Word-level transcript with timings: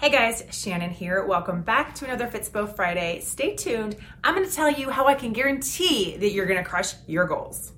Hey 0.00 0.10
guys, 0.10 0.44
Shannon 0.52 0.90
here. 0.90 1.26
Welcome 1.26 1.62
back 1.62 1.92
to 1.96 2.04
another 2.04 2.28
Fitspo 2.28 2.72
Friday. 2.72 3.18
Stay 3.18 3.56
tuned. 3.56 3.96
I'm 4.22 4.36
going 4.36 4.48
to 4.48 4.54
tell 4.54 4.70
you 4.70 4.90
how 4.90 5.06
I 5.06 5.14
can 5.14 5.32
guarantee 5.32 6.16
that 6.18 6.30
you're 6.30 6.46
going 6.46 6.62
to 6.62 6.64
crush 6.64 6.94
your 7.08 7.26
goals. 7.26 7.72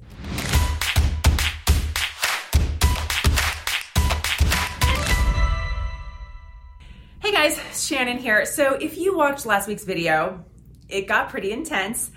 Hey 7.21 7.33
guys, 7.33 7.59
Shannon 7.73 8.19
here. 8.19 8.45
So, 8.45 8.75
if 8.75 8.99
you 8.99 9.17
watched 9.17 9.47
last 9.47 9.67
week's 9.67 9.85
video, 9.85 10.45
it 10.91 11.07
got 11.07 11.31
pretty 11.31 11.53
intense 11.53 12.11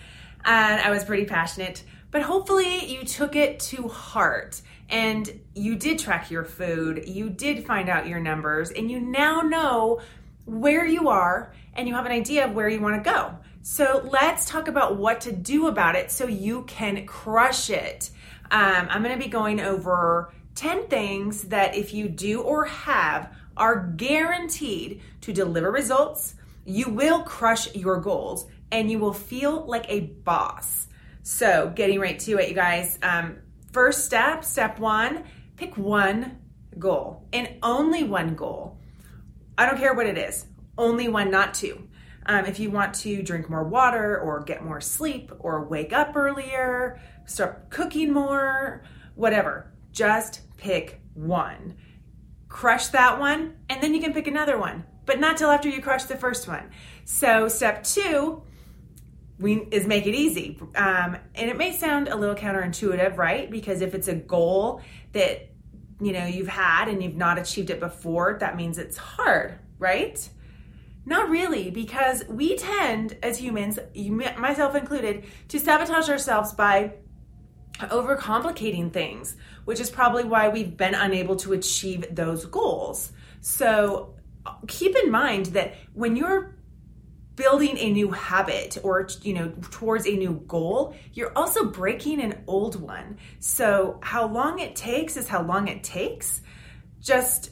and 0.44 0.82
I 0.82 0.90
was 0.90 1.06
pretty 1.06 1.24
passionate, 1.24 1.82
but 2.14 2.22
hopefully 2.22 2.86
you 2.86 3.04
took 3.04 3.36
it 3.36 3.60
to 3.60 3.88
heart 3.88 4.62
and 4.88 5.42
you 5.56 5.76
did 5.76 5.98
track 5.98 6.30
your 6.30 6.46
food, 6.46 7.08
you 7.08 7.28
did 7.28 7.66
find 7.66 7.90
out 7.90 8.08
your 8.08 8.20
numbers, 8.20 8.70
and 8.70 8.92
you 8.92 9.00
now 9.00 9.42
know 9.42 10.00
where 10.46 10.86
you 10.86 11.10
are 11.10 11.52
and 11.74 11.88
you 11.88 11.96
have 11.96 12.06
an 12.06 12.12
idea 12.12 12.46
of 12.46 12.54
where 12.54 12.70
you 12.70 12.80
want 12.80 13.04
to 13.04 13.10
go. 13.10 13.36
So 13.64 14.08
let's 14.12 14.46
talk 14.46 14.68
about 14.68 14.98
what 14.98 15.22
to 15.22 15.32
do 15.32 15.66
about 15.66 15.96
it 15.96 16.12
so 16.12 16.28
you 16.28 16.64
can 16.64 17.04
crush 17.08 17.72
it. 17.72 18.12
Um, 18.52 18.88
I'm 18.92 19.02
going 19.02 19.18
to 19.18 19.24
be 19.24 19.32
going 19.32 19.60
over 19.60 20.32
10 20.54 20.90
things 20.90 21.44
that 21.46 21.76
if 21.76 21.96
you 21.96 22.08
do 22.08 22.42
or 22.42 22.66
have 22.66 23.34
are 23.58 23.88
guaranteed 23.88 25.02
to 25.22 25.34
deliver 25.34 25.72
results, 25.72 26.36
you 26.64 26.90
will 26.90 27.24
crush 27.24 27.74
your 27.74 28.00
goals 28.00 28.46
and 28.72 28.92
you 28.92 29.00
will 29.00 29.14
feel 29.14 29.66
like 29.66 29.86
a 29.90 30.02
boss. 30.02 30.90
So, 31.24 31.72
getting 31.74 32.00
right 32.00 32.20
to 32.20 32.38
it, 32.38 32.50
you 32.50 32.56
guys. 32.56 33.00
Um, 33.02 33.38
First 33.74 34.06
step, 34.06 34.46
step 34.46 34.78
one, 34.78 35.24
pick 35.56 35.76
one 35.78 36.38
goal 36.78 37.28
and 37.34 37.50
only 37.64 38.04
one 38.04 38.36
goal. 38.36 38.78
I 39.58 39.66
don't 39.66 39.80
care 39.80 39.96
what 39.96 40.06
it 40.06 40.16
is, 40.16 40.46
only 40.78 41.08
one, 41.08 41.32
not 41.32 41.56
two. 41.56 41.88
Um, 42.28 42.46
if 42.46 42.60
you 42.60 42.70
want 42.70 42.94
to 42.96 43.24
drink 43.24 43.50
more 43.50 43.64
water 43.64 44.20
or 44.20 44.44
get 44.44 44.64
more 44.64 44.80
sleep 44.80 45.32
or 45.40 45.64
wake 45.64 45.92
up 45.92 46.16
earlier, 46.16 47.02
start 47.26 47.72
cooking 47.72 48.14
more, 48.14 48.84
whatever, 49.16 49.74
just 49.92 50.42
pick 50.58 51.02
one. 51.16 51.76
Crush 52.50 52.90
that 52.90 53.20
one, 53.20 53.56
and 53.70 53.82
then 53.82 53.96
you 53.96 54.02
can 54.02 54.14
pick 54.14 54.28
another 54.28 54.60
one, 54.60 54.84
but 55.08 55.20
not 55.20 55.38
till 55.38 55.50
after 55.50 55.68
you 55.68 55.82
crush 55.82 56.04
the 56.04 56.16
first 56.16 56.48
one. 56.48 56.70
So, 57.06 57.48
step 57.48 57.84
two, 57.84 58.44
we 59.44 59.68
is 59.72 59.86
make 59.86 60.08
it 60.08 60.16
easy. 60.16 60.58
Um, 60.76 61.18
and 61.36 61.50
it 61.50 61.58
may 61.58 61.74
sound 61.74 62.08
a 62.08 62.16
little 62.16 62.36
counterintuitive, 62.36 63.18
right? 63.18 63.52
Because 63.52 63.82
if 63.82 63.94
it's 63.94 64.08
a 64.08 64.16
goal 64.16 64.82
that 65.12 65.50
you 66.02 66.14
know 66.14 66.26
you've 66.26 66.48
had 66.48 66.88
and 66.88 67.04
you've 67.04 67.18
not 67.18 67.38
achieved 67.38 67.70
it 67.70 67.80
before, 67.80 68.38
that 68.40 68.56
means 68.56 68.78
it's 68.78 68.98
hard, 68.98 69.60
right? 69.78 70.18
Not 71.06 71.30
really, 71.30 71.70
because 71.70 72.24
we 72.30 72.56
tend 72.56 73.18
as 73.22 73.38
humans, 73.38 73.78
myself 74.38 74.74
included, 74.74 75.26
to 75.50 75.60
sabotage 75.60 76.10
ourselves 76.10 76.54
by 76.54 76.94
overcomplicating 77.80 78.94
things, 78.94 79.36
which 79.66 79.82
is 79.82 79.90
probably 79.90 80.24
why 80.24 80.48
we've 80.48 80.78
been 80.78 80.96
unable 80.96 81.36
to 81.36 81.52
achieve 81.52 82.06
those 82.16 82.46
goals. 82.46 83.12
So 83.42 84.16
keep 84.68 84.96
in 84.96 85.12
mind 85.12 85.48
that 85.48 85.76
when 85.94 86.16
you're 86.16 86.53
building 87.36 87.78
a 87.78 87.92
new 87.92 88.12
habit 88.12 88.78
or 88.84 89.08
you 89.22 89.34
know 89.34 89.52
towards 89.72 90.06
a 90.06 90.16
new 90.16 90.44
goal 90.48 90.96
you're 91.14 91.32
also 91.36 91.66
breaking 91.66 92.22
an 92.22 92.44
old 92.48 92.80
one. 92.80 93.18
So 93.40 94.00
how 94.02 94.28
long 94.28 94.60
it 94.60 94.76
takes 94.76 95.18
is 95.18 95.28
how 95.28 95.44
long 95.44 95.68
it 95.68 95.84
takes. 95.84 96.42
Just 97.00 97.52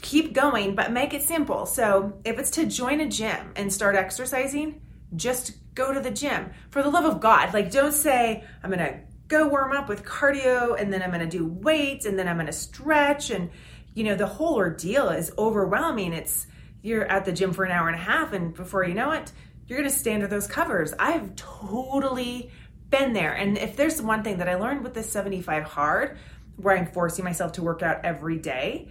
keep 0.00 0.32
going 0.32 0.74
but 0.74 0.92
make 0.92 1.12
it 1.12 1.22
simple. 1.22 1.66
So 1.66 2.20
if 2.24 2.38
it's 2.38 2.50
to 2.52 2.66
join 2.66 3.00
a 3.00 3.08
gym 3.08 3.52
and 3.56 3.72
start 3.72 3.96
exercising 3.96 4.80
just 5.16 5.52
go 5.74 5.92
to 5.92 6.00
the 6.00 6.10
gym. 6.10 6.50
For 6.70 6.82
the 6.82 6.90
love 6.90 7.04
of 7.04 7.20
god 7.20 7.52
like 7.52 7.70
don't 7.70 7.92
say 7.92 8.44
i'm 8.62 8.70
gonna 8.70 9.00
go 9.26 9.48
warm 9.48 9.72
up 9.72 9.88
with 9.88 10.04
cardio 10.04 10.80
and 10.80 10.92
then 10.92 11.02
i'm 11.02 11.10
gonna 11.10 11.26
do 11.26 11.46
weights 11.46 12.04
and 12.04 12.18
then 12.18 12.26
i'm 12.26 12.36
gonna 12.36 12.52
stretch 12.52 13.30
and 13.30 13.50
you 13.94 14.04
know 14.04 14.14
the 14.14 14.26
whole 14.26 14.56
ordeal 14.56 15.08
is 15.08 15.32
overwhelming. 15.36 16.12
It's 16.12 16.46
you're 16.82 17.04
at 17.04 17.24
the 17.24 17.32
gym 17.32 17.52
for 17.52 17.64
an 17.64 17.70
hour 17.70 17.88
and 17.88 17.96
a 17.96 18.02
half, 18.02 18.32
and 18.32 18.54
before 18.54 18.84
you 18.84 18.94
know 18.94 19.12
it, 19.12 19.32
you're 19.66 19.78
gonna 19.78 19.90
stay 19.90 20.14
under 20.14 20.26
those 20.26 20.46
covers. 20.46 20.92
I've 20.98 21.34
totally 21.36 22.50
been 22.90 23.12
there. 23.12 23.32
And 23.32 23.56
if 23.56 23.76
there's 23.76 24.02
one 24.02 24.22
thing 24.22 24.38
that 24.38 24.48
I 24.48 24.56
learned 24.56 24.82
with 24.82 24.94
this 24.94 25.10
75 25.10 25.62
hard, 25.64 26.18
where 26.56 26.76
I'm 26.76 26.86
forcing 26.86 27.24
myself 27.24 27.52
to 27.52 27.62
work 27.62 27.82
out 27.82 28.04
every 28.04 28.38
day, 28.38 28.88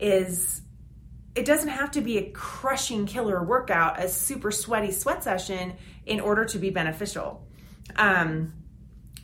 is 0.00 0.62
it 1.34 1.44
doesn't 1.44 1.68
have 1.68 1.90
to 1.92 2.00
be 2.00 2.18
a 2.18 2.30
crushing 2.30 3.06
killer 3.06 3.42
workout, 3.42 4.02
a 4.02 4.08
super 4.08 4.50
sweaty 4.50 4.90
sweat 4.90 5.22
session 5.22 5.74
in 6.04 6.20
order 6.20 6.44
to 6.44 6.58
be 6.58 6.70
beneficial. 6.70 7.46
Um, 7.96 8.52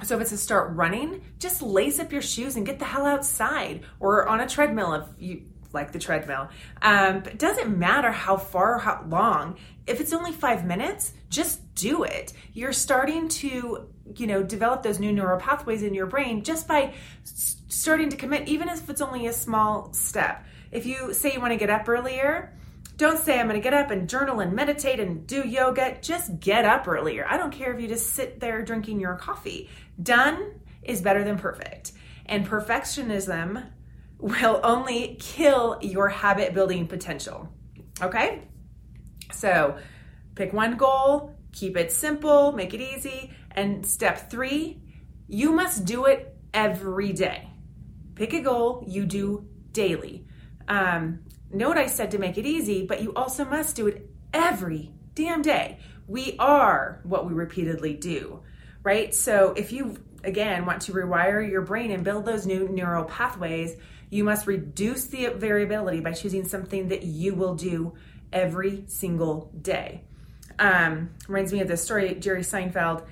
so 0.04 0.14
if 0.14 0.22
it's 0.22 0.30
to 0.30 0.36
start 0.36 0.76
running, 0.76 1.22
just 1.38 1.60
lace 1.60 1.98
up 1.98 2.12
your 2.12 2.22
shoes 2.22 2.56
and 2.56 2.64
get 2.64 2.78
the 2.78 2.84
hell 2.84 3.04
outside 3.04 3.82
or 3.98 4.28
on 4.28 4.40
a 4.40 4.48
treadmill 4.48 4.94
if 4.94 5.04
you 5.18 5.42
like 5.78 5.92
the 5.92 5.98
treadmill. 5.98 6.48
Um, 6.82 7.20
but 7.20 7.34
it 7.34 7.38
doesn't 7.38 7.76
matter 7.76 8.10
how 8.10 8.36
far 8.36 8.74
or 8.74 8.78
how 8.78 9.04
long. 9.08 9.56
If 9.86 10.00
it's 10.00 10.12
only 10.12 10.32
five 10.32 10.66
minutes, 10.66 11.12
just 11.30 11.74
do 11.74 12.02
it. 12.02 12.32
You're 12.52 12.72
starting 12.72 13.28
to, 13.28 13.88
you 14.16 14.26
know, 14.26 14.42
develop 14.42 14.82
those 14.82 14.98
new 14.98 15.12
neural 15.12 15.40
pathways 15.40 15.82
in 15.82 15.94
your 15.94 16.06
brain 16.06 16.42
just 16.42 16.68
by 16.68 16.92
starting 17.24 18.10
to 18.10 18.16
commit, 18.16 18.48
even 18.48 18.68
if 18.68 18.90
it's 18.90 19.00
only 19.00 19.26
a 19.26 19.32
small 19.32 19.92
step. 19.92 20.44
If 20.70 20.84
you 20.84 21.14
say 21.14 21.32
you 21.32 21.40
want 21.40 21.52
to 21.52 21.56
get 21.56 21.70
up 21.70 21.88
earlier, 21.88 22.52
don't 22.96 23.18
say 23.18 23.38
I'm 23.38 23.46
going 23.48 23.60
to 23.60 23.62
get 23.62 23.74
up 23.74 23.92
and 23.92 24.08
journal 24.08 24.40
and 24.40 24.52
meditate 24.52 24.98
and 24.98 25.26
do 25.26 25.46
yoga. 25.46 25.96
Just 26.02 26.40
get 26.40 26.64
up 26.64 26.88
earlier. 26.88 27.24
I 27.28 27.36
don't 27.36 27.52
care 27.52 27.72
if 27.72 27.80
you 27.80 27.86
just 27.86 28.12
sit 28.12 28.40
there 28.40 28.62
drinking 28.62 29.00
your 29.00 29.14
coffee. 29.14 29.70
Done 30.02 30.60
is 30.82 31.00
better 31.00 31.22
than 31.22 31.38
perfect. 31.38 31.92
And 32.26 32.46
perfectionism 32.46 33.66
will 34.18 34.60
only 34.64 35.16
kill 35.20 35.78
your 35.80 36.08
habit 36.08 36.54
building 36.54 36.86
potential. 36.86 37.48
Okay? 38.02 38.42
So 39.32 39.78
pick 40.34 40.52
one 40.52 40.76
goal, 40.76 41.36
keep 41.52 41.76
it 41.76 41.92
simple, 41.92 42.52
make 42.52 42.74
it 42.74 42.80
easy. 42.80 43.32
And 43.52 43.84
step 43.84 44.30
three, 44.30 44.80
you 45.28 45.52
must 45.52 45.84
do 45.84 46.06
it 46.06 46.36
every 46.52 47.12
day. 47.12 47.48
Pick 48.14 48.32
a 48.32 48.40
goal 48.40 48.84
you 48.86 49.06
do 49.06 49.46
daily. 49.72 50.26
Um, 50.66 51.20
note 51.52 51.76
I 51.76 51.86
said 51.86 52.10
to 52.12 52.18
make 52.18 52.38
it 52.38 52.46
easy, 52.46 52.86
but 52.86 53.02
you 53.02 53.12
also 53.14 53.44
must 53.44 53.76
do 53.76 53.86
it 53.86 54.10
every 54.32 54.92
damn 55.14 55.42
day. 55.42 55.78
We 56.06 56.36
are 56.38 57.00
what 57.04 57.26
we 57.26 57.34
repeatedly 57.34 57.94
do, 57.94 58.40
right? 58.82 59.14
So 59.14 59.52
if 59.56 59.72
you, 59.72 59.96
again, 60.24 60.66
want 60.66 60.82
to 60.82 60.92
rewire 60.92 61.48
your 61.48 61.62
brain 61.62 61.90
and 61.90 62.04
build 62.04 62.24
those 62.24 62.46
new 62.46 62.68
neural 62.68 63.04
pathways, 63.04 63.76
you 64.10 64.24
must 64.24 64.46
reduce 64.46 65.06
the 65.06 65.28
variability 65.28 66.00
by 66.00 66.12
choosing 66.12 66.46
something 66.46 66.88
that 66.88 67.02
you 67.02 67.34
will 67.34 67.54
do 67.54 67.94
every 68.32 68.84
single 68.86 69.52
day. 69.60 70.02
Um, 70.58 71.10
reminds 71.28 71.52
me 71.52 71.60
of 71.60 71.68
this 71.68 71.82
story, 71.82 72.14
Jerry 72.14 72.42
Seinfeld. 72.42 73.06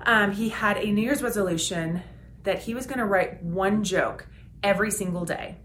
Um, 0.00 0.32
he 0.32 0.48
had 0.48 0.78
a 0.78 0.90
New 0.90 1.02
Year's 1.02 1.22
resolution 1.22 2.02
that 2.44 2.60
he 2.60 2.74
was 2.74 2.86
going 2.86 2.98
to 2.98 3.04
write 3.04 3.42
one 3.42 3.84
joke 3.84 4.26
every 4.62 4.90
single 4.90 5.24
day, 5.24 5.58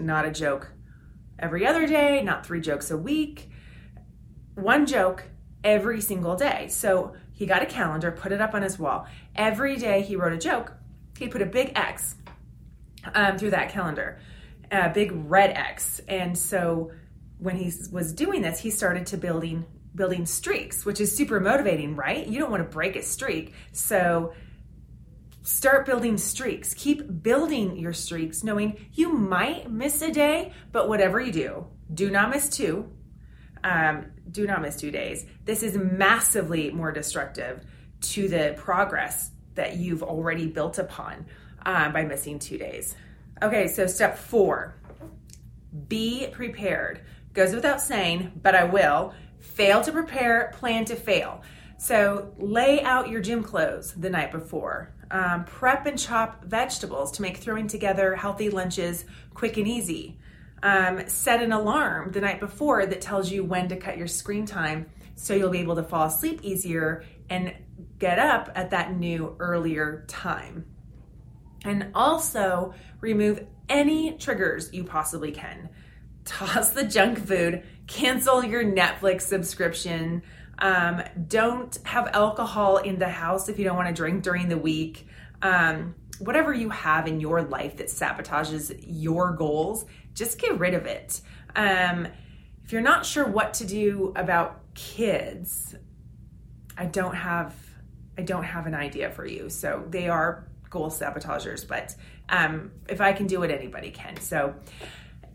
not 0.00 0.24
a 0.24 0.30
joke 0.30 0.72
every 1.38 1.66
other 1.66 1.86
day, 1.86 2.22
not 2.22 2.46
three 2.46 2.60
jokes 2.60 2.90
a 2.90 2.96
week, 2.96 3.50
one 4.54 4.86
joke 4.86 5.24
every 5.62 6.00
single 6.00 6.36
day. 6.36 6.68
So 6.68 7.14
he 7.36 7.44
got 7.44 7.62
a 7.62 7.66
calendar, 7.66 8.10
put 8.10 8.32
it 8.32 8.40
up 8.40 8.54
on 8.54 8.62
his 8.62 8.78
wall. 8.78 9.06
Every 9.34 9.76
day 9.76 10.00
he 10.00 10.16
wrote 10.16 10.32
a 10.32 10.38
joke, 10.38 10.72
he 11.18 11.28
put 11.28 11.42
a 11.42 11.46
big 11.46 11.72
X 11.76 12.16
um, 13.14 13.36
through 13.36 13.50
that 13.50 13.68
calendar, 13.68 14.18
a 14.72 14.88
big 14.88 15.12
red 15.12 15.50
X. 15.50 16.00
And 16.08 16.36
so 16.36 16.92
when 17.38 17.56
he 17.56 17.70
was 17.92 18.14
doing 18.14 18.40
this, 18.40 18.58
he 18.58 18.70
started 18.70 19.06
to 19.08 19.18
building 19.18 19.66
building 19.94 20.26
streaks, 20.26 20.84
which 20.84 21.00
is 21.00 21.14
super 21.14 21.40
motivating, 21.40 21.94
right? 21.94 22.26
You 22.26 22.38
don't 22.38 22.50
want 22.50 22.62
to 22.62 22.68
break 22.68 22.96
a 22.96 23.02
streak. 23.02 23.54
So 23.72 24.34
start 25.42 25.86
building 25.86 26.18
streaks. 26.18 26.74
Keep 26.74 27.22
building 27.22 27.76
your 27.76 27.92
streaks, 27.92 28.44
knowing 28.44 28.88
you 28.92 29.10
might 29.12 29.70
miss 29.70 30.02
a 30.02 30.10
day, 30.10 30.52
but 30.72 30.88
whatever 30.88 31.20
you 31.20 31.32
do, 31.32 31.66
do 31.92 32.10
not 32.10 32.30
miss 32.30 32.48
two. 32.48 32.90
Um, 33.66 34.12
do 34.30 34.46
not 34.46 34.62
miss 34.62 34.76
two 34.76 34.92
days. 34.92 35.26
This 35.44 35.64
is 35.64 35.76
massively 35.76 36.70
more 36.70 36.92
destructive 36.92 37.64
to 38.12 38.28
the 38.28 38.54
progress 38.56 39.32
that 39.54 39.76
you've 39.76 40.04
already 40.04 40.46
built 40.46 40.78
upon 40.78 41.26
um, 41.64 41.92
by 41.92 42.04
missing 42.04 42.38
two 42.38 42.58
days. 42.58 42.94
Okay, 43.42 43.66
so 43.66 43.88
step 43.88 44.18
four 44.18 44.76
be 45.88 46.28
prepared. 46.30 47.00
Goes 47.32 47.54
without 47.54 47.80
saying, 47.80 48.32
but 48.40 48.54
I 48.54 48.64
will. 48.64 49.14
Fail 49.40 49.82
to 49.82 49.90
prepare, 49.90 50.52
plan 50.54 50.84
to 50.84 50.94
fail. 50.94 51.42
So 51.76 52.32
lay 52.38 52.82
out 52.82 53.08
your 53.08 53.20
gym 53.20 53.42
clothes 53.42 53.92
the 53.94 54.08
night 54.08 54.30
before. 54.30 54.94
Um, 55.10 55.44
prep 55.44 55.86
and 55.86 55.98
chop 55.98 56.44
vegetables 56.44 57.10
to 57.12 57.22
make 57.22 57.38
throwing 57.38 57.66
together 57.66 58.14
healthy 58.14 58.48
lunches 58.48 59.04
quick 59.34 59.56
and 59.56 59.66
easy. 59.66 60.18
Um, 60.62 61.06
set 61.06 61.42
an 61.42 61.52
alarm 61.52 62.12
the 62.12 62.20
night 62.20 62.40
before 62.40 62.86
that 62.86 63.00
tells 63.00 63.30
you 63.30 63.44
when 63.44 63.68
to 63.68 63.76
cut 63.76 63.98
your 63.98 64.06
screen 64.06 64.46
time 64.46 64.86
so 65.14 65.34
you'll 65.34 65.50
be 65.50 65.58
able 65.58 65.76
to 65.76 65.82
fall 65.82 66.06
asleep 66.06 66.40
easier 66.42 67.04
and 67.28 67.54
get 67.98 68.18
up 68.18 68.50
at 68.54 68.70
that 68.70 68.96
new 68.96 69.34
earlier 69.38 70.04
time. 70.08 70.66
And 71.64 71.90
also 71.94 72.74
remove 73.00 73.44
any 73.68 74.16
triggers 74.18 74.72
you 74.72 74.84
possibly 74.84 75.32
can. 75.32 75.68
Toss 76.24 76.70
the 76.70 76.84
junk 76.84 77.24
food, 77.26 77.64
cancel 77.86 78.44
your 78.44 78.64
Netflix 78.64 79.22
subscription. 79.22 80.22
Um, 80.58 81.02
don't 81.28 81.76
have 81.84 82.08
alcohol 82.08 82.78
in 82.78 82.98
the 82.98 83.08
house 83.08 83.48
if 83.48 83.58
you 83.58 83.64
don't 83.64 83.76
want 83.76 83.88
to 83.88 83.94
drink 83.94 84.22
during 84.22 84.48
the 84.48 84.58
week. 84.58 85.06
Um, 85.42 85.94
whatever 86.20 86.52
you 86.52 86.70
have 86.70 87.06
in 87.06 87.20
your 87.20 87.42
life 87.42 87.76
that 87.78 87.88
sabotages 87.88 88.74
your 88.86 89.32
goals, 89.32 89.84
just 90.14 90.38
get 90.38 90.58
rid 90.58 90.74
of 90.74 90.86
it. 90.86 91.20
Um, 91.54 92.08
if 92.64 92.72
you're 92.72 92.82
not 92.82 93.06
sure 93.06 93.26
what 93.26 93.54
to 93.54 93.66
do 93.66 94.12
about 94.16 94.74
kids, 94.74 95.74
I 96.76 96.86
don't 96.86 97.14
have 97.14 97.54
I 98.18 98.22
don't 98.22 98.44
have 98.44 98.66
an 98.66 98.74
idea 98.74 99.10
for 99.10 99.26
you. 99.26 99.50
So 99.50 99.84
they 99.90 100.08
are 100.08 100.48
goal 100.70 100.88
sabotagers, 100.88 101.64
but 101.64 101.94
um, 102.28 102.72
if 102.88 103.00
I 103.00 103.12
can 103.12 103.26
do 103.26 103.42
it, 103.42 103.50
anybody 103.50 103.90
can. 103.90 104.18
So 104.20 104.54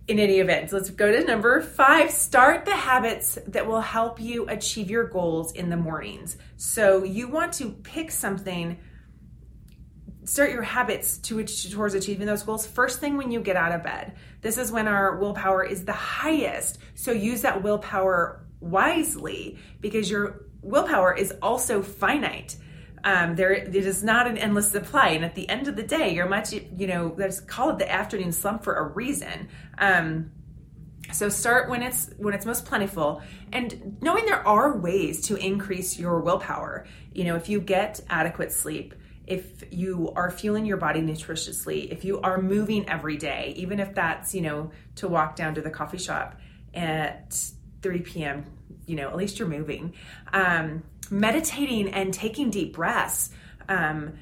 in 0.07 0.19
any 0.19 0.39
event, 0.39 0.73
let's 0.73 0.89
go 0.89 1.11
to 1.11 1.23
number 1.23 1.61
five. 1.61 2.11
Start 2.11 2.65
the 2.65 2.75
habits 2.75 3.37
that 3.47 3.67
will 3.67 3.81
help 3.81 4.19
you 4.19 4.47
achieve 4.47 4.89
your 4.89 5.05
goals 5.05 5.51
in 5.53 5.69
the 5.69 5.77
mornings. 5.77 6.37
So 6.57 7.03
you 7.03 7.27
want 7.27 7.53
to 7.53 7.69
pick 7.69 8.11
something 8.11 8.79
start 10.31 10.49
your 10.51 10.61
habits 10.61 11.17
to 11.17 11.43
towards 11.43 11.93
achieving 11.93 12.25
those 12.25 12.43
goals 12.43 12.65
first 12.65 13.01
thing 13.01 13.17
when 13.17 13.31
you 13.31 13.41
get 13.41 13.57
out 13.57 13.73
of 13.73 13.83
bed. 13.83 14.15
This 14.39 14.57
is 14.57 14.71
when 14.71 14.87
our 14.87 15.17
willpower 15.17 15.61
is 15.61 15.83
the 15.83 15.91
highest. 15.91 16.77
So 16.95 17.11
use 17.11 17.41
that 17.41 17.61
willpower 17.63 18.45
wisely 18.61 19.59
because 19.81 20.09
your 20.09 20.45
willpower 20.61 21.13
is 21.13 21.33
also 21.41 21.81
finite. 21.81 22.55
Um, 23.03 23.35
there, 23.35 23.51
it 23.51 23.75
is 23.75 24.05
not 24.05 24.25
an 24.25 24.37
endless 24.37 24.71
supply, 24.71 25.09
and 25.09 25.25
at 25.25 25.35
the 25.35 25.49
end 25.49 25.67
of 25.67 25.75
the 25.75 25.83
day, 25.83 26.13
you're 26.13 26.29
much, 26.29 26.53
you 26.53 26.87
know, 26.87 27.13
let's 27.17 27.41
call 27.41 27.71
it 27.71 27.79
the 27.79 27.91
afternoon 27.91 28.31
slump 28.31 28.63
for 28.63 28.75
a 28.75 28.87
reason. 28.87 29.49
Um, 29.79 30.31
so 31.11 31.27
start 31.27 31.69
when 31.69 31.81
it's 31.81 32.11
when 32.17 32.33
it's 32.33 32.45
most 32.45 32.63
plentiful, 32.63 33.21
and 33.51 33.97
knowing 34.01 34.27
there 34.27 34.47
are 34.47 34.77
ways 34.77 35.27
to 35.27 35.35
increase 35.35 35.99
your 35.99 36.21
willpower. 36.21 36.85
You 37.11 37.25
know, 37.25 37.35
if 37.35 37.49
you 37.49 37.59
get 37.59 37.99
adequate 38.07 38.51
sleep, 38.51 38.93
if 39.31 39.63
you 39.71 40.11
are 40.13 40.29
fueling 40.29 40.65
your 40.65 40.75
body 40.75 41.01
nutritiously, 41.01 41.89
if 41.89 42.03
you 42.03 42.19
are 42.19 42.41
moving 42.41 42.89
every 42.89 43.15
day, 43.15 43.53
even 43.55 43.79
if 43.79 43.95
that's, 43.95 44.35
you 44.35 44.41
know, 44.41 44.71
to 44.95 45.07
walk 45.07 45.37
down 45.37 45.55
to 45.55 45.61
the 45.61 45.69
coffee 45.69 45.97
shop 45.97 46.37
at 46.73 47.41
3 47.81 48.01
p.m., 48.01 48.45
you 48.85 48.97
know, 48.97 49.07
at 49.07 49.15
least 49.15 49.39
you're 49.39 49.47
moving. 49.47 49.93
Um, 50.33 50.83
meditating 51.09 51.93
and 51.93 52.13
taking 52.13 52.49
deep 52.49 52.73
breaths, 52.73 53.29
um, 53.69 54.15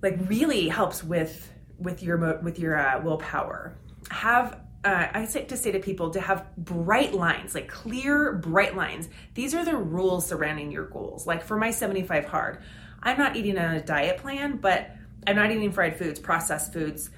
like 0.00 0.18
really 0.28 0.68
helps 0.68 1.04
with 1.04 1.52
with 1.78 2.02
your 2.02 2.40
with 2.40 2.58
your 2.58 2.78
uh, 2.78 3.02
willpower. 3.02 3.76
Have 4.08 4.58
uh, 4.82 5.08
I 5.12 5.28
like 5.34 5.48
to 5.48 5.56
say 5.58 5.72
to 5.72 5.78
people 5.78 6.10
to 6.10 6.20
have 6.22 6.56
bright 6.56 7.12
lines, 7.12 7.54
like 7.54 7.68
clear, 7.68 8.32
bright 8.32 8.76
lines. 8.76 9.10
These 9.34 9.54
are 9.54 9.64
the 9.64 9.76
rules 9.76 10.26
surrounding 10.26 10.72
your 10.72 10.86
goals. 10.86 11.26
Like 11.26 11.44
for 11.44 11.58
my 11.58 11.70
75 11.70 12.24
hard, 12.24 12.62
I'm 13.02 13.18
not 13.18 13.36
eating 13.36 13.58
on 13.58 13.74
a 13.74 13.80
diet 13.80 14.18
plan, 14.18 14.58
but 14.58 14.90
I'm 15.26 15.36
not 15.36 15.50
eating 15.50 15.72
fried 15.72 15.96
foods, 15.96 16.20
processed 16.20 16.72
foods. 16.72 17.10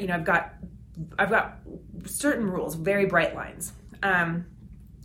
You 0.00 0.06
know, 0.06 0.14
I've 0.14 0.24
got 0.24 0.54
I've 1.18 1.30
got 1.30 1.58
certain 2.06 2.48
rules, 2.48 2.74
very 2.74 3.06
bright 3.06 3.34
lines. 3.34 3.72
Um, 4.02 4.46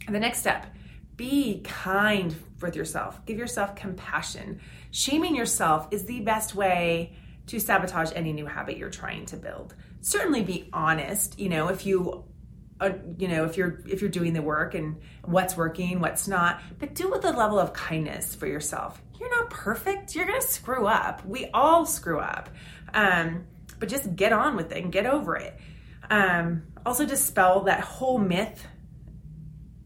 the 0.08 0.20
next 0.20 0.40
step, 0.40 0.68
be 1.16 1.62
kind 1.64 2.36
with 2.62 2.76
yourself. 2.76 3.26
Give 3.26 3.38
yourself 3.38 3.76
compassion. 3.76 4.62
Shaming 4.92 5.36
yourself 5.36 5.88
is 5.92 6.06
the 6.06 6.22
best 6.22 6.56
way 6.56 7.14
to 7.48 7.60
sabotage 7.60 8.12
any 8.16 8.34
new 8.34 8.46
habit 8.46 8.78
you're 8.78 8.90
trying 8.90 9.26
to 9.28 9.38
build. 9.38 9.76
Certainly 10.02 10.44
be 10.44 10.70
honest, 10.72 11.40
you 11.40 11.50
know, 11.50 11.70
if 11.70 11.86
you 11.86 12.26
uh, 12.80 12.92
you 13.18 13.28
know 13.28 13.44
if 13.44 13.58
you're 13.58 13.82
if 13.88 14.02
you're 14.02 14.10
doing 14.10 14.34
the 14.34 14.42
work 14.42 14.74
and 14.74 14.96
what's 15.26 15.58
working 15.58 16.00
what's 16.00 16.30
not 16.30 16.62
but 16.80 16.96
do 16.96 17.08
it 17.08 17.12
with 17.12 17.26
a 17.26 17.32
level 17.32 17.60
of 17.60 17.74
kindness 17.74 18.34
for 18.34 18.48
yourself 18.48 19.02
you're 19.20 19.30
not 19.30 19.50
perfect. 19.50 20.16
You're 20.16 20.26
going 20.26 20.40
to 20.40 20.48
screw 20.48 20.88
up. 20.88 21.26
We 21.26 21.48
all 21.54 21.86
screw 21.86 22.20
up. 22.20 22.50
Um, 22.94 23.46
but 23.80 23.90
just 23.90 24.16
get 24.16 24.34
on 24.34 24.56
with 24.56 24.72
it 24.72 24.84
and 24.84 24.92
get 24.92 25.06
over 25.06 25.36
it. 25.36 25.58
Um, 26.10 26.64
also, 26.86 27.06
dispel 27.06 27.62
that 27.66 27.82
whole 27.82 28.18
myth 28.18 28.66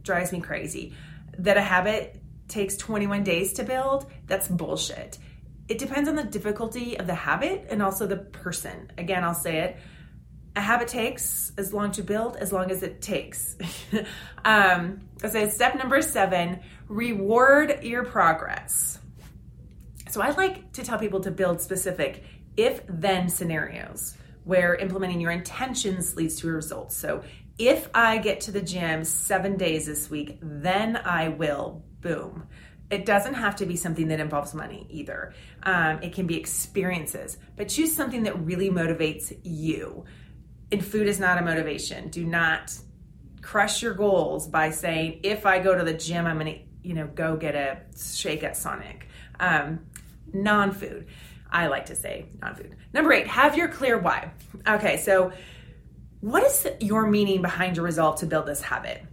drives 0.03 0.31
me 0.31 0.41
crazy 0.41 0.93
that 1.37 1.57
a 1.57 1.61
habit 1.61 2.21
takes 2.47 2.77
21 2.77 3.23
days 3.23 3.53
to 3.53 3.63
build. 3.63 4.11
That's 4.27 4.47
bullshit. 4.47 5.17
It 5.67 5.77
depends 5.79 6.09
on 6.09 6.15
the 6.15 6.23
difficulty 6.23 6.99
of 6.99 7.07
the 7.07 7.15
habit 7.15 7.67
and 7.69 7.81
also 7.81 8.05
the 8.05 8.17
person. 8.17 8.91
Again, 8.97 9.23
I'll 9.23 9.33
say 9.33 9.59
it. 9.59 9.77
A 10.55 10.61
habit 10.61 10.87
takes 10.87 11.51
as 11.57 11.73
long 11.73 11.91
to 11.93 12.03
build 12.03 12.35
as 12.35 12.51
long 12.51 12.69
as 12.69 12.83
it 12.83 13.01
takes. 13.01 13.55
um, 14.45 15.01
so, 15.17 15.49
step 15.49 15.75
number 15.75 16.01
seven 16.01 16.59
reward 16.87 17.83
your 17.83 18.03
progress. 18.03 18.99
So 20.13 20.21
I 20.21 20.29
like 20.29 20.73
to 20.73 20.83
tell 20.83 20.99
people 20.99 21.21
to 21.21 21.31
build 21.31 21.59
specific 21.59 22.23
if 22.55 22.81
then 22.87 23.29
scenarios 23.29 24.15
where 24.43 24.75
implementing 24.75 25.19
your 25.19 25.31
intentions 25.31 26.15
leads 26.15 26.35
to 26.35 26.49
a 26.49 26.51
result. 26.51 26.91
So 26.91 27.23
if 27.57 27.89
I 27.95 28.19
get 28.19 28.41
to 28.41 28.51
the 28.51 28.61
gym 28.61 29.05
seven 29.05 29.57
days 29.57 29.87
this 29.87 30.11
week, 30.11 30.37
then 30.39 30.97
I 30.97 31.29
will. 31.29 31.83
Boom. 32.01 32.47
It 32.91 33.07
doesn't 33.07 33.33
have 33.33 33.55
to 33.55 33.65
be 33.65 33.75
something 33.75 34.09
that 34.09 34.19
involves 34.19 34.53
money 34.53 34.85
either. 34.91 35.33
Um, 35.63 36.03
it 36.03 36.13
can 36.13 36.27
be 36.27 36.37
experiences, 36.37 37.39
but 37.55 37.69
choose 37.69 37.95
something 37.95 38.21
that 38.23 38.39
really 38.45 38.69
motivates 38.69 39.35
you. 39.41 40.05
And 40.71 40.85
food 40.85 41.07
is 41.07 41.19
not 41.19 41.39
a 41.39 41.41
motivation. 41.41 42.09
Do 42.09 42.23
not 42.23 42.71
crush 43.41 43.81
your 43.81 43.95
goals 43.95 44.45
by 44.45 44.69
saying, 44.69 45.21
if 45.23 45.47
I 45.47 45.57
go 45.57 45.75
to 45.75 45.83
the 45.83 45.95
gym, 45.95 46.27
I'm 46.27 46.37
going 46.37 46.53
to, 46.53 46.87
you 46.87 46.93
know, 46.93 47.07
go 47.07 47.35
get 47.35 47.55
a 47.55 47.79
shake 47.97 48.43
at 48.43 48.55
Sonic. 48.55 49.07
Um, 49.39 49.87
non 50.31 50.71
food. 50.71 51.07
I 51.51 51.67
like 51.67 51.87
to 51.87 51.95
say 51.95 52.27
non 52.41 52.55
food. 52.55 52.75
Number 52.93 53.13
eight, 53.13 53.27
have 53.27 53.57
your 53.57 53.67
clear 53.67 53.97
why. 53.97 54.31
Okay, 54.67 54.97
so 54.97 55.31
what 56.21 56.43
is 56.43 56.67
your 56.79 57.05
meaning 57.05 57.41
behind 57.41 57.75
your 57.75 57.85
resolve 57.85 58.19
to 58.19 58.25
build 58.25 58.45
this 58.45 58.61
habit? 58.61 59.03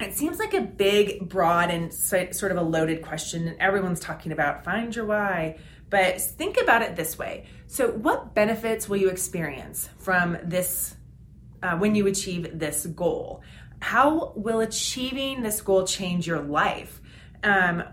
It 0.00 0.16
seems 0.16 0.38
like 0.38 0.54
a 0.54 0.60
big, 0.60 1.28
broad, 1.28 1.70
and 1.70 1.92
sort 1.92 2.52
of 2.52 2.56
a 2.56 2.62
loaded 2.62 3.02
question, 3.02 3.48
and 3.48 3.60
everyone's 3.60 4.00
talking 4.00 4.30
about 4.30 4.64
find 4.64 4.94
your 4.94 5.06
why. 5.06 5.58
But 5.90 6.20
think 6.20 6.60
about 6.60 6.82
it 6.82 6.96
this 6.96 7.18
way. 7.18 7.46
So, 7.66 7.90
what 7.90 8.34
benefits 8.34 8.88
will 8.88 8.98
you 8.98 9.08
experience 9.08 9.88
from 9.98 10.38
this 10.44 10.94
uh, 11.62 11.76
when 11.78 11.94
you 11.94 12.06
achieve 12.06 12.58
this 12.58 12.86
goal? 12.86 13.42
How 13.80 14.32
will 14.36 14.60
achieving 14.60 15.42
this 15.42 15.60
goal 15.60 15.86
change 15.86 16.26
your 16.26 16.40
life? 16.40 17.00
Um, 17.42 17.84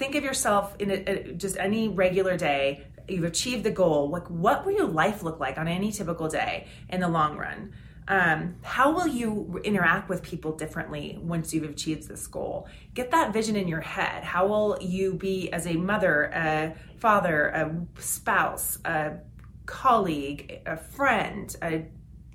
think 0.00 0.14
of 0.14 0.24
yourself 0.24 0.74
in 0.78 0.90
a, 0.90 0.94
a, 0.94 1.32
just 1.34 1.58
any 1.58 1.86
regular 1.86 2.36
day. 2.36 2.86
You've 3.06 3.24
achieved 3.24 3.64
the 3.64 3.70
goal. 3.70 4.08
Like 4.08 4.26
what 4.28 4.64
will 4.64 4.72
your 4.72 4.88
life 4.88 5.22
look 5.22 5.38
like 5.38 5.58
on 5.58 5.68
any 5.68 5.92
typical 5.92 6.26
day 6.26 6.66
in 6.88 7.00
the 7.00 7.08
long 7.08 7.36
run? 7.36 7.74
Um, 8.08 8.56
how 8.62 8.92
will 8.92 9.06
you 9.06 9.60
interact 9.62 10.08
with 10.08 10.22
people 10.22 10.56
differently 10.56 11.18
once 11.20 11.52
you've 11.52 11.70
achieved 11.70 12.08
this 12.08 12.26
goal? 12.26 12.66
Get 12.94 13.10
that 13.10 13.34
vision 13.34 13.56
in 13.56 13.68
your 13.68 13.82
head. 13.82 14.24
How 14.24 14.46
will 14.46 14.78
you 14.80 15.14
be 15.14 15.52
as 15.52 15.66
a 15.66 15.74
mother 15.74 16.24
a 16.34 16.74
father 16.98 17.48
a 17.48 18.00
spouse 18.00 18.78
a 18.84 19.18
colleague 19.66 20.60
a 20.66 20.76
friend 20.76 21.54
a 21.62 21.86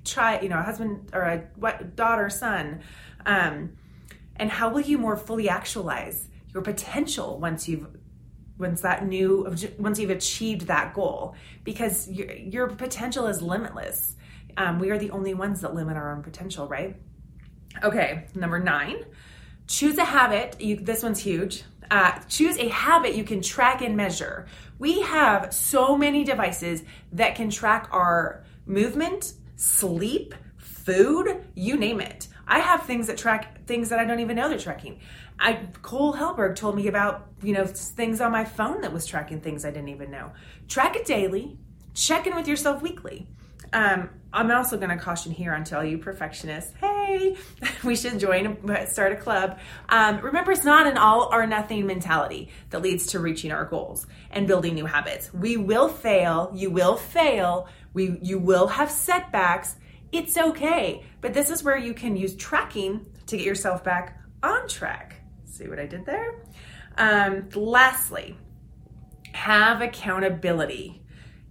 child 0.04 0.42
you 0.42 0.48
know 0.48 0.58
a 0.58 0.62
husband 0.62 1.10
or 1.12 1.22
a 1.22 1.84
daughter 1.96 2.30
son? 2.30 2.80
Um, 3.26 3.76
and 4.36 4.50
how 4.50 4.68
will 4.68 4.82
you 4.82 4.98
more 4.98 5.16
fully 5.16 5.48
actualize 5.48 6.28
your 6.56 6.62
potential 6.62 7.38
once 7.38 7.68
you've 7.68 7.86
once 8.56 8.80
that 8.80 9.06
new 9.06 9.54
once 9.78 9.98
you've 9.98 10.08
achieved 10.08 10.62
that 10.68 10.94
goal 10.94 11.34
because 11.64 12.08
your, 12.08 12.32
your 12.32 12.66
potential 12.68 13.26
is 13.26 13.42
limitless. 13.42 14.16
Um, 14.56 14.78
we 14.78 14.88
are 14.90 14.96
the 14.96 15.10
only 15.10 15.34
ones 15.34 15.60
that 15.60 15.74
limit 15.74 15.98
our 15.98 16.16
own 16.16 16.22
potential 16.22 16.66
right? 16.66 16.96
Okay 17.84 18.26
number 18.34 18.58
nine. 18.58 19.04
Choose 19.66 19.98
a 19.98 20.04
habit. 20.04 20.58
You, 20.58 20.76
this 20.76 21.02
one's 21.02 21.18
huge. 21.18 21.64
Uh, 21.90 22.18
choose 22.26 22.56
a 22.56 22.68
habit 22.68 23.14
you 23.14 23.24
can 23.24 23.42
track 23.42 23.82
and 23.82 23.94
measure. 23.94 24.46
We 24.78 25.02
have 25.02 25.52
so 25.52 25.94
many 25.94 26.24
devices 26.24 26.84
that 27.12 27.34
can 27.34 27.50
track 27.50 27.88
our 27.92 28.44
movement 28.64 29.34
sleep 29.56 30.34
food 30.56 31.44
you 31.54 31.76
name 31.76 32.00
it. 32.00 32.28
I 32.48 32.60
have 32.60 32.84
things 32.84 33.08
that 33.08 33.18
track 33.18 33.56
things 33.66 33.88
that 33.88 33.98
i 33.98 34.04
don't 34.04 34.20
even 34.20 34.36
know 34.36 34.48
they're 34.48 34.58
tracking 34.58 35.00
I 35.38 35.68
Cole 35.82 36.14
Helberg 36.14 36.56
told 36.56 36.76
me 36.76 36.88
about, 36.88 37.28
you 37.42 37.52
know, 37.52 37.66
things 37.66 38.20
on 38.20 38.32
my 38.32 38.44
phone 38.44 38.80
that 38.80 38.92
was 38.92 39.06
tracking 39.06 39.40
things 39.40 39.64
I 39.64 39.70
didn't 39.70 39.88
even 39.90 40.10
know. 40.10 40.32
Track 40.68 40.96
it 40.96 41.04
daily, 41.04 41.58
check 41.94 42.26
in 42.26 42.34
with 42.34 42.48
yourself 42.48 42.82
weekly. 42.82 43.26
Um, 43.72 44.10
I'm 44.32 44.50
also 44.50 44.76
going 44.76 44.90
to 44.90 44.96
caution 44.96 45.32
here 45.32 45.52
on 45.52 45.64
to 45.64 45.78
all 45.78 45.84
you 45.84 45.98
perfectionists. 45.98 46.72
Hey, 46.78 47.36
we 47.84 47.96
should 47.96 48.18
join, 48.20 48.58
start 48.86 49.12
a 49.12 49.16
club. 49.16 49.58
Um, 49.88 50.20
remember, 50.20 50.52
it's 50.52 50.64
not 50.64 50.86
an 50.86 50.98
all 50.98 51.28
or 51.32 51.46
nothing 51.46 51.86
mentality 51.86 52.50
that 52.70 52.82
leads 52.82 53.06
to 53.08 53.18
reaching 53.18 53.52
our 53.52 53.64
goals 53.64 54.06
and 54.30 54.46
building 54.46 54.74
new 54.74 54.86
habits. 54.86 55.32
We 55.32 55.56
will 55.56 55.88
fail. 55.88 56.52
You 56.54 56.70
will 56.70 56.96
fail. 56.96 57.68
We, 57.92 58.18
you 58.22 58.38
will 58.38 58.68
have 58.68 58.90
setbacks. 58.90 59.76
It's 60.12 60.36
okay. 60.36 61.04
But 61.20 61.34
this 61.34 61.50
is 61.50 61.64
where 61.64 61.76
you 61.76 61.94
can 61.94 62.16
use 62.16 62.36
tracking 62.36 63.06
to 63.26 63.36
get 63.36 63.46
yourself 63.46 63.82
back 63.82 64.20
on 64.42 64.68
track. 64.68 65.15
See 65.56 65.68
what 65.68 65.78
I 65.78 65.86
did 65.86 66.04
there? 66.04 66.34
Um, 66.98 67.48
lastly, 67.54 68.36
have 69.32 69.80
accountability 69.82 71.02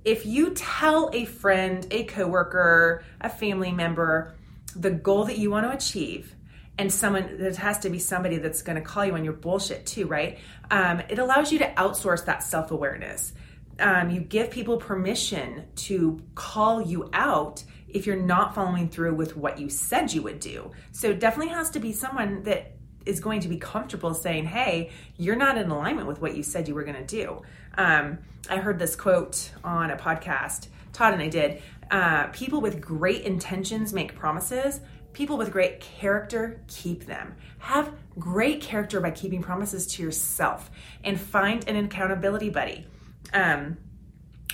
if 0.04 0.26
you 0.26 0.52
tell 0.52 1.10
a 1.14 1.26
friend, 1.26 1.86
a 1.90 2.04
coworker, 2.04 3.04
a 3.20 3.30
family 3.30 3.72
member 3.72 4.36
the 4.76 4.92
goal 4.92 5.26
that 5.26 5.38
you 5.38 5.50
want 5.50 5.66
to 5.66 5.76
achieve, 5.76 6.36
and 6.78 6.92
someone 6.92 7.38
that 7.40 7.56
has 7.56 7.80
to 7.80 7.90
be 7.90 7.98
somebody 7.98 8.38
that's 8.38 8.62
going 8.62 8.76
to 8.76 8.82
call 8.82 9.06
you 9.06 9.14
on 9.14 9.24
your 9.24 9.34
bullshit 9.34 9.86
too, 9.86 10.06
right? 10.06 10.38
Um, 10.70 11.02
it 11.08 11.18
allows 11.18 11.52
you 11.52 11.60
to 11.60 11.66
outsource 11.76 12.26
that 12.26 12.44
self 12.44 12.72
awareness. 12.72 13.34
Um, 13.80 14.10
you 14.10 14.22
give 14.22 14.52
people 14.52 14.78
permission 14.78 15.66
to 15.76 16.22
call 16.36 16.82
you 16.82 17.10
out 17.14 17.64
if 17.88 18.06
you're 18.06 18.16
not 18.18 18.54
following 18.54 18.90
through 18.90 19.16
with 19.16 19.38
what 19.38 19.60
you 19.60 19.70
said 19.70 20.12
you 20.14 20.22
would 20.24 20.40
do. 20.40 20.72
So 20.92 21.10
it 21.10 21.20
definitely 21.20 21.54
has 21.54 21.70
to 21.72 21.80
be 21.80 21.94
someone 21.94 22.44
that 22.44 22.76
is 23.06 23.20
going 23.20 23.42
to 23.42 23.48
be 23.48 23.58
comfortable 23.58 24.14
saying, 24.14 24.46
hey, 24.46 24.92
you're 25.18 25.36
not 25.36 25.58
in 25.58 25.70
alignment 25.70 26.08
with 26.08 26.22
what 26.22 26.36
you 26.36 26.44
said 26.44 26.68
you 26.68 26.76
were 26.76 26.84
going 26.84 26.96
to 26.96 27.06
do. 27.06 27.42
Um, 27.78 28.20
I 28.50 28.58
heard 28.58 28.80
this 28.80 28.96
quote 28.96 29.52
on 29.64 29.92
a 29.92 29.98
podcast, 29.98 30.68
Todd 30.94 31.14
and 31.14 31.22
I 31.22 31.30
did. 31.30 31.62
Uh, 31.92 32.28
people 32.28 32.62
with 32.62 32.82
great 32.82 33.24
intentions 33.24 33.94
make 33.94 34.16
promises. 34.16 34.80
People 35.14 35.38
with 35.38 35.52
great 35.52 35.80
character 35.80 36.62
keep 36.68 37.06
them. 37.06 37.36
Have 37.60 37.92
great 38.20 38.62
character 38.62 39.00
by 39.00 39.12
keeping 39.12 39.42
promises 39.42 39.88
to 39.88 40.04
yourself 40.04 40.70
and 41.04 41.20
find 41.20 41.68
an 41.70 41.76
accountability 41.78 42.50
buddy. 42.50 42.86
Um, 43.34 43.78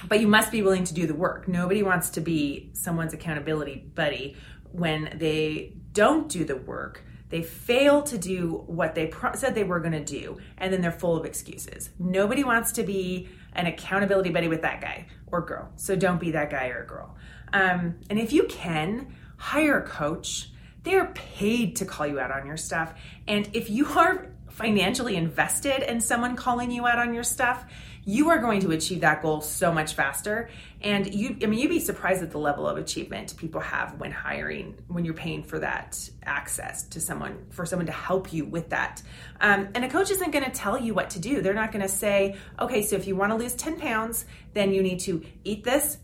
but 0.08 0.20
you 0.20 0.28
must 0.28 0.52
be 0.52 0.62
willing 0.62 0.84
to 0.86 0.94
do 0.94 1.08
the 1.08 1.14
work. 1.14 1.48
Nobody 1.48 1.84
wants 1.84 2.12
to 2.12 2.22
be 2.22 2.72
someone's 2.74 3.14
accountability 3.14 3.92
buddy 3.94 4.36
when 4.72 5.14
they 5.16 5.74
don't 5.94 6.30
do 6.30 6.46
the 6.46 6.56
work 6.56 7.04
they 7.32 7.42
fail 7.42 8.04
to 8.04 8.18
do 8.18 8.64
what 8.68 8.94
they 8.94 9.08
pro- 9.08 9.34
said 9.34 9.56
they 9.56 9.64
were 9.64 9.80
going 9.80 9.94
to 9.94 10.04
do, 10.04 10.38
and 10.58 10.72
then 10.72 10.82
they're 10.82 10.92
full 10.92 11.18
of 11.18 11.26
excuses. 11.26 11.90
Nobody 11.98 12.44
wants 12.44 12.74
to 12.74 12.84
be 12.84 13.30
an 13.54 13.66
accountability 13.66 14.30
buddy 14.30 14.48
with 14.48 14.62
that 14.62 14.82
guy 14.82 15.08
or 15.28 15.42
girl. 15.42 15.72
So 15.78 15.96
don't 15.96 16.20
be 16.20 16.32
that 16.32 16.50
guy 16.50 16.68
or 16.68 16.86
girl. 16.86 17.16
Um, 17.54 17.96
and 18.10 18.20
if 18.20 18.32
you 18.32 18.44
can, 18.44 19.16
hire 19.38 19.80
a 19.80 19.88
coach. 19.88 20.50
They 20.84 20.96
are 20.96 21.08
paid 21.14 21.78
to 21.78 21.86
call 21.86 22.08
you 22.08 22.20
out 22.20 22.32
on 22.32 22.46
your 22.46 22.58
stuff. 22.58 22.94
And 23.28 23.50
if 23.54 23.70
you 23.70 23.88
are 23.88 24.28
financially 24.52 25.16
invested 25.16 25.90
in 25.90 26.02
someone 26.02 26.36
calling 26.36 26.72
you 26.72 26.86
out 26.86 27.00
on 27.00 27.14
your 27.14 27.24
stuff, 27.24 27.66
you 28.04 28.30
are 28.30 28.40
going 28.40 28.62
to 28.62 28.72
achieve 28.72 29.02
that 29.02 29.22
goal 29.22 29.42
so 29.42 29.72
much 29.72 29.94
faster. 29.94 30.50
And 30.82 31.14
you, 31.14 31.38
I 31.42 31.46
mean, 31.46 31.60
you'd 31.60 31.70
be 31.70 31.80
surprised 31.80 32.24
at 32.24 32.32
the 32.32 32.40
level 32.40 32.68
of 32.68 32.78
achievement 32.78 33.36
people 33.38 33.62
have 33.62 34.00
when 34.00 34.12
hiring, 34.12 34.76
when 34.88 35.06
you're 35.06 35.14
paying 35.14 35.44
for 35.44 35.60
that 35.60 36.10
access 36.24 36.84
to 36.90 37.00
someone, 37.00 37.46
for 37.52 37.66
someone 37.66 37.86
to 37.86 37.92
help 37.92 38.34
you 38.34 38.46
with 38.46 38.70
that. 38.70 39.02
Um, 39.40 39.70
and 39.76 39.86
a 39.86 39.90
coach 39.90 40.10
isn't 40.12 40.32
going 40.32 40.46
to 40.46 40.52
tell 40.52 40.80
you 40.80 40.94
what 40.94 41.12
to 41.12 41.20
do. 41.20 41.42
They're 41.42 41.54
not 41.54 41.72
going 41.72 41.84
to 41.84 41.90
say, 41.90 42.38
okay, 42.60 42.82
so 42.82 42.96
if 42.96 43.08
you 43.08 43.16
want 43.16 43.32
to 43.32 43.36
lose 43.36 43.54
10 43.54 43.80
pounds, 43.80 44.26
then 44.54 44.74
you 44.74 44.82
need 44.82 45.00
to 45.02 45.24
eat 45.44 45.64
this, 45.64 45.98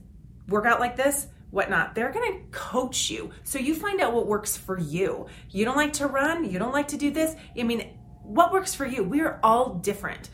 work 0.48 0.66
out 0.66 0.80
like 0.80 0.96
this, 0.96 1.27
whatnot. 1.50 1.96
They're 1.96 2.12
going 2.12 2.34
to 2.34 2.39
coach 2.51 3.10
you. 3.10 3.32
So 3.44 3.58
you 3.58 3.74
find 3.74 4.01
out 4.01 4.13
what 4.13 4.27
works 4.27 4.56
for 4.56 4.77
you. 4.77 5.27
You 5.50 5.66
don't 5.66 5.77
like 5.77 5.94
to 5.94 6.08
run, 6.08 6.50
you 6.50 6.60
don't 6.60 6.74
like 6.74 6.89
to 6.89 6.98
do 6.98 7.10
this. 7.10 7.36
I 7.58 7.63
mean, 7.63 7.97
what 8.27 8.51
works 8.51 8.75
for 8.75 8.86
you? 8.86 9.03
We're 9.03 9.39
all 9.41 9.75
different. 9.75 10.29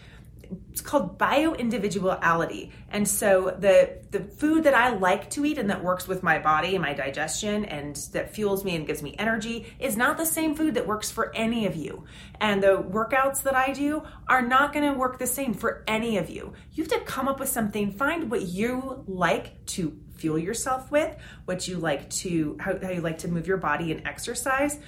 It's 0.71 0.81
called 0.81 1.17
bio 1.17 1.53
individuality 1.53 2.71
and 2.89 3.07
so 3.07 3.55
the 3.57 3.97
the 4.11 4.19
food 4.19 4.65
that 4.65 4.75
i 4.75 4.89
like 4.89 5.29
to 5.31 5.45
eat 5.45 5.57
and 5.57 5.69
that 5.71 5.83
works 5.83 6.07
with 6.07 6.21
my 6.21 6.37
body 6.37 6.75
and 6.75 6.81
my 6.83 6.93
digestion 6.93 7.65
and 7.65 7.95
that 8.11 8.35
fuels 8.35 8.63
me 8.63 8.75
and 8.75 8.85
gives 8.85 9.01
me 9.01 9.15
energy 9.17 9.65
is 9.79 9.97
not 9.97 10.17
the 10.17 10.25
same 10.25 10.53
food 10.53 10.75
that 10.75 10.85
works 10.85 11.09
for 11.09 11.33
any 11.35 11.65
of 11.65 11.75
you. 11.75 12.03
And 12.39 12.61
the 12.61 12.77
workouts 12.83 13.41
that 13.43 13.55
i 13.55 13.71
do 13.71 14.03
are 14.27 14.41
not 14.41 14.73
going 14.73 14.91
to 14.91 14.97
work 14.97 15.17
the 15.17 15.27
same 15.27 15.53
for 15.53 15.83
any 15.87 16.17
of 16.17 16.29
you. 16.29 16.53
You 16.73 16.83
have 16.83 16.91
to 16.91 16.99
come 16.99 17.27
up 17.27 17.39
with 17.39 17.49
something 17.49 17.91
find 17.91 18.29
what 18.29 18.41
you 18.41 19.03
like 19.07 19.65
to 19.67 19.97
fuel 20.15 20.37
yourself 20.37 20.89
with 20.91 21.15
what 21.45 21.67
you 21.67 21.77
like 21.77 22.09
to 22.09 22.55
how, 22.59 22.77
how 22.81 22.89
you 22.89 23.01
like 23.01 23.17
to 23.17 23.27
move 23.27 23.47
your 23.47 23.57
body 23.57 23.91
and 23.91 24.07
exercise 24.07 24.79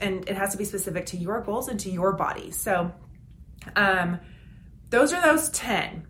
and 0.00 0.28
it 0.28 0.36
has 0.36 0.52
to 0.52 0.58
be 0.58 0.64
specific 0.64 1.06
to 1.06 1.16
your 1.16 1.40
goals 1.42 1.68
and 1.68 1.80
to 1.80 1.90
your 1.90 2.12
body. 2.12 2.50
So 2.50 2.92
um 3.74 4.18
those 4.90 5.12
are 5.12 5.20
those 5.20 5.50
10 5.50 6.06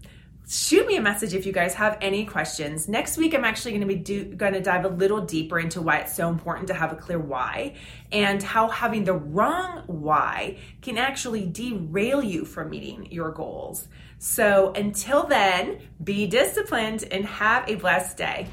shoot 0.49 0.87
me 0.87 0.97
a 0.97 1.01
message 1.01 1.35
if 1.35 1.45
you 1.45 1.53
guys 1.53 1.75
have 1.75 1.99
any 2.01 2.25
questions. 2.25 2.89
Next 2.89 3.17
week 3.17 3.35
i'm 3.35 3.45
actually 3.45 3.73
going 3.73 3.89
to 3.89 3.95
be 3.95 4.25
going 4.37 4.53
to 4.53 4.61
dive 4.61 4.85
a 4.85 4.89
little 4.89 5.21
deeper 5.21 5.59
into 5.59 5.83
why 5.83 5.99
it's 5.99 6.15
so 6.15 6.29
important 6.29 6.69
to 6.69 6.75
have 6.75 6.93
a 6.93 6.97
clear 6.97 7.19
why 7.19 7.75
and 8.13 8.43
how 8.43 8.69
having 8.69 9.05
the 9.05 9.15
wrong 9.15 9.83
why 9.87 10.59
can 10.83 10.99
actually 10.99 11.47
derail 11.47 12.23
you 12.23 12.45
from 12.45 12.71
meeting 12.71 13.11
your 13.11 13.33
goals. 13.33 13.89
So 14.19 14.73
until 14.75 15.27
then 15.27 15.81
be 16.03 16.27
disciplined 16.27 17.05
and 17.11 17.25
have 17.27 17.69
a 17.69 17.75
blessed 17.75 18.17
day 18.17 18.47